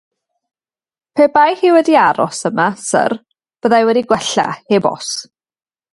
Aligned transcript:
Pe 1.17 1.25
bai 1.35 1.51
hi 1.59 1.69
wedi 1.75 1.95
aros 2.05 2.39
yma, 2.49 2.67
syr, 2.87 3.15
byddai 3.61 3.83
wedi 3.91 4.07
gwella, 4.13 4.47
heb 4.73 4.89
os. 4.95 5.13